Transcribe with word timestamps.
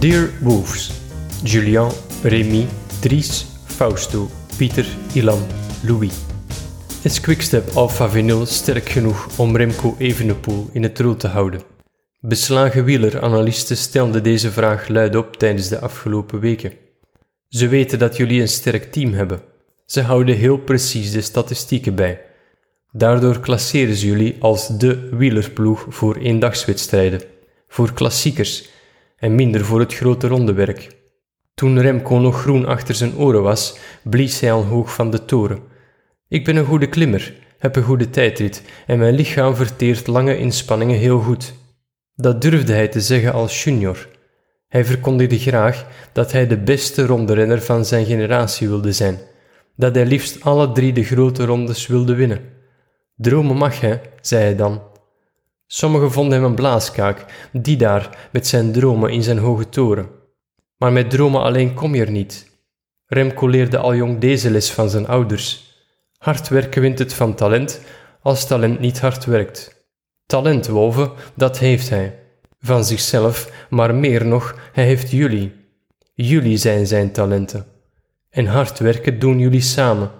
Dear 0.00 0.30
Wolves, 0.40 0.90
Julien, 1.42 1.88
Rémi, 2.22 2.66
Dries, 3.00 3.46
Fausto, 3.64 4.28
Pieter, 4.56 4.86
Ilan, 5.14 5.46
Louis. 5.82 6.12
Is 7.02 7.20
Quickstep 7.20 7.70
Alpha 7.74 8.08
Vinyl 8.08 8.46
sterk 8.46 8.88
genoeg 8.88 9.38
om 9.38 9.56
Remco 9.56 9.94
Evenepoel 9.98 10.68
in 10.72 10.82
het 10.82 10.98
rood 10.98 11.20
te 11.20 11.28
houden? 11.28 11.60
Beslagen 12.20 12.84
wieleranalisten 12.84 13.76
stelden 13.76 14.22
deze 14.22 14.50
vraag 14.50 14.88
luid 14.88 15.16
op 15.16 15.36
tijdens 15.36 15.68
de 15.68 15.80
afgelopen 15.80 16.40
weken. 16.40 16.72
Ze 17.48 17.68
weten 17.68 17.98
dat 17.98 18.16
jullie 18.16 18.40
een 18.40 18.48
sterk 18.48 18.92
team 18.92 19.12
hebben. 19.12 19.40
Ze 19.86 20.02
houden 20.02 20.36
heel 20.36 20.58
precies 20.58 21.12
de 21.12 21.20
statistieken 21.20 21.94
bij. 21.94 22.20
Daardoor 22.92 23.40
klasseren 23.40 23.94
ze 23.94 24.06
jullie 24.06 24.36
als 24.40 24.68
de 24.68 25.08
wielerploeg 25.10 25.86
voor 25.88 26.16
eendagswedstrijden, 26.16 27.22
voor 27.68 27.92
klassiekers 27.92 28.76
en 29.18 29.34
minder 29.34 29.64
voor 29.64 29.80
het 29.80 29.94
grote 29.94 30.26
rondewerk. 30.26 30.96
Toen 31.54 31.80
Remco 31.80 32.18
nog 32.18 32.40
groen 32.40 32.66
achter 32.66 32.94
zijn 32.94 33.16
oren 33.16 33.42
was, 33.42 33.78
blies 34.02 34.40
hij 34.40 34.52
al 34.52 34.64
hoog 34.64 34.94
van 34.94 35.10
de 35.10 35.24
toren. 35.24 35.58
Ik 36.28 36.44
ben 36.44 36.56
een 36.56 36.64
goede 36.64 36.88
klimmer, 36.88 37.34
heb 37.58 37.76
een 37.76 37.82
goede 37.82 38.10
tijdrit 38.10 38.62
en 38.86 38.98
mijn 38.98 39.14
lichaam 39.14 39.54
verteert 39.54 40.06
lange 40.06 40.38
inspanningen 40.38 40.98
heel 40.98 41.20
goed. 41.20 41.54
Dat 42.14 42.42
durfde 42.42 42.72
hij 42.72 42.88
te 42.88 43.00
zeggen 43.00 43.32
als 43.32 43.64
junior. 43.64 44.08
Hij 44.68 44.84
verkondigde 44.84 45.38
graag 45.38 45.86
dat 46.12 46.32
hij 46.32 46.46
de 46.46 46.58
beste 46.58 47.06
ronderenner 47.06 47.62
van 47.62 47.84
zijn 47.84 48.06
generatie 48.06 48.68
wilde 48.68 48.92
zijn, 48.92 49.18
dat 49.76 49.94
hij 49.94 50.06
liefst 50.06 50.44
alle 50.44 50.72
drie 50.72 50.92
de 50.92 51.04
grote 51.04 51.44
rondes 51.44 51.86
wilde 51.86 52.14
winnen. 52.14 52.40
Dromen 53.16 53.56
mag 53.56 53.80
hij, 53.80 54.00
zei 54.20 54.42
hij 54.42 54.56
dan. 54.56 54.82
Sommigen 55.70 56.12
vonden 56.12 56.38
hem 56.38 56.44
een 56.48 56.54
blaaskaak, 56.54 57.24
die 57.52 57.76
daar 57.76 58.28
met 58.32 58.46
zijn 58.46 58.72
dromen 58.72 59.10
in 59.10 59.22
zijn 59.22 59.38
hoge 59.38 59.68
toren. 59.68 60.08
Maar 60.76 60.92
met 60.92 61.10
dromen 61.10 61.42
alleen 61.42 61.74
kom 61.74 61.94
je 61.94 62.04
er 62.04 62.10
niet. 62.10 62.50
Remco 63.06 63.46
leerde 63.46 63.78
al 63.78 63.94
jong 63.94 64.18
deze 64.18 64.50
les 64.50 64.70
van 64.70 64.90
zijn 64.90 65.06
ouders. 65.06 65.76
Hard 66.18 66.48
werken 66.48 66.82
wint 66.82 66.98
het 66.98 67.14
van 67.14 67.34
talent, 67.34 67.82
als 68.22 68.46
talent 68.46 68.80
niet 68.80 69.00
hard 69.00 69.24
werkt. 69.24 69.86
Talent, 70.26 70.66
wolven, 70.66 71.12
dat 71.34 71.58
heeft 71.58 71.88
hij. 71.88 72.18
Van 72.60 72.84
zichzelf, 72.84 73.66
maar 73.70 73.94
meer 73.94 74.26
nog, 74.26 74.54
hij 74.72 74.84
heeft 74.84 75.10
jullie. 75.10 75.52
Jullie 76.14 76.56
zijn 76.56 76.86
zijn 76.86 77.12
talenten. 77.12 77.66
En 78.30 78.46
hard 78.46 78.78
werken 78.78 79.18
doen 79.18 79.38
jullie 79.38 79.60
samen. 79.60 80.10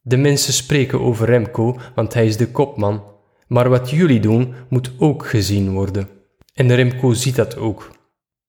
De 0.00 0.16
mensen 0.16 0.52
spreken 0.52 1.00
over 1.00 1.26
Remco, 1.26 1.78
want 1.94 2.14
hij 2.14 2.26
is 2.26 2.36
de 2.36 2.50
kopman. 2.50 3.02
Maar 3.50 3.68
wat 3.68 3.90
jullie 3.90 4.20
doen, 4.20 4.54
moet 4.68 4.92
ook 4.98 5.26
gezien 5.26 5.70
worden. 5.70 6.08
En 6.54 6.74
Remco 6.74 7.12
ziet 7.12 7.36
dat 7.36 7.56
ook. 7.56 7.90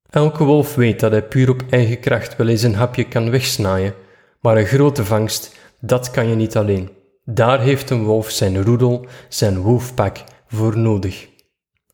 Elke 0.09 0.43
wolf 0.43 0.75
weet 0.75 0.99
dat 0.99 1.11
hij 1.11 1.23
puur 1.23 1.49
op 1.49 1.63
eigen 1.69 1.99
kracht 1.99 2.35
wel 2.35 2.47
eens 2.47 2.61
een 2.61 2.75
hapje 2.75 3.03
kan 3.03 3.29
wegsnaaien, 3.29 3.93
maar 4.41 4.57
een 4.57 4.65
grote 4.65 5.05
vangst, 5.05 5.55
dat 5.79 6.11
kan 6.11 6.27
je 6.27 6.35
niet 6.35 6.55
alleen. 6.55 6.89
Daar 7.25 7.61
heeft 7.61 7.89
een 7.89 8.03
wolf 8.03 8.29
zijn 8.29 8.63
roedel, 8.63 9.05
zijn 9.29 9.59
wolfpak 9.59 10.17
voor 10.47 10.77
nodig. 10.77 11.27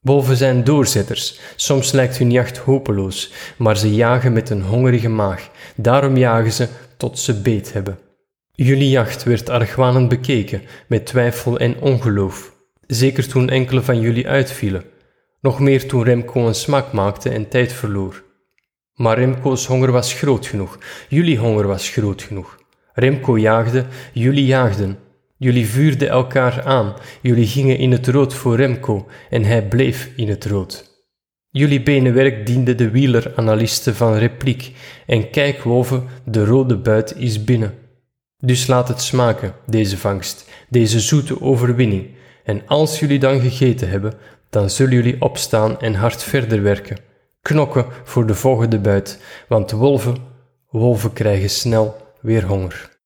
Wolven 0.01 0.37
zijn 0.37 0.63
doorzetters. 0.63 1.39
Soms 1.55 1.91
lijkt 1.91 2.17
hun 2.17 2.31
jacht 2.31 2.57
hopeloos, 2.57 3.31
maar 3.57 3.77
ze 3.77 3.95
jagen 3.95 4.33
met 4.33 4.49
een 4.49 4.61
hongerige 4.61 5.09
maag. 5.09 5.49
Daarom 5.75 6.17
jagen 6.17 6.51
ze 6.51 6.67
tot 6.97 7.19
ze 7.19 7.41
beet 7.41 7.73
hebben. 7.73 7.99
Jullie 8.51 8.89
jacht 8.89 9.23
werd 9.23 9.49
argwanend 9.49 10.09
bekeken, 10.09 10.61
met 10.87 11.05
twijfel 11.05 11.59
en 11.59 11.79
ongeloof. 11.79 12.55
Zeker 12.87 13.27
toen 13.27 13.49
enkele 13.49 13.81
van 13.81 13.99
jullie 13.99 14.27
uitvielen. 14.27 14.83
Nog 15.41 15.59
meer 15.59 15.87
toen 15.87 16.03
Remco 16.03 16.47
een 16.47 16.55
smak 16.55 16.91
maakte 16.91 17.29
en 17.29 17.49
tijd 17.49 17.73
verloor. 17.73 18.23
Maar 18.93 19.19
Remco's 19.19 19.65
honger 19.65 19.91
was 19.91 20.13
groot 20.13 20.45
genoeg. 20.45 20.77
Jullie 21.09 21.37
honger 21.37 21.67
was 21.67 21.89
groot 21.89 22.21
genoeg. 22.21 22.57
Remco 22.93 23.37
jaagde, 23.37 23.85
jullie 24.13 24.45
jaagden. 24.45 24.97
Jullie 25.37 25.67
vuurden 25.67 26.09
elkaar 26.09 26.63
aan, 26.63 26.93
jullie 27.21 27.47
gingen 27.47 27.77
in 27.77 27.91
het 27.91 28.07
rood 28.07 28.33
voor 28.33 28.55
Remco 28.55 29.07
en 29.29 29.43
hij 29.43 29.67
bleef 29.67 30.09
in 30.15 30.29
het 30.29 30.45
rood. 30.45 30.95
Jullie 31.49 31.83
benenwerk 31.83 32.45
diende 32.45 32.75
de 32.75 32.89
wieleranalisten 32.89 33.95
van 33.95 34.13
repliek 34.13 34.71
en 35.05 35.29
kijk 35.29 35.63
wolven, 35.63 36.03
de 36.25 36.45
rode 36.45 36.77
buit 36.77 37.15
is 37.17 37.43
binnen. 37.43 37.73
Dus 38.37 38.67
laat 38.67 38.87
het 38.87 39.01
smaken, 39.01 39.53
deze 39.65 39.97
vangst, 39.97 40.49
deze 40.69 40.99
zoete 40.99 41.41
overwinning, 41.41 42.07
en 42.47 42.61
als 42.67 42.99
jullie 42.99 43.19
dan 43.19 43.39
gegeten 43.39 43.89
hebben, 43.89 44.13
dan 44.49 44.69
zullen 44.69 44.93
jullie 44.93 45.21
opstaan 45.21 45.79
en 45.79 45.93
hard 45.93 46.23
verder 46.23 46.61
werken, 46.61 46.97
knokken 47.41 47.85
voor 48.03 48.25
de 48.25 48.35
volgende 48.35 48.79
buit, 48.79 49.21
want 49.47 49.71
wolven, 49.71 50.17
wolven 50.69 51.13
krijgen 51.13 51.49
snel 51.49 51.95
weer 52.21 52.45
honger. 52.45 52.96